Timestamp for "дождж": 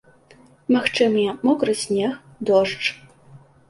2.49-2.83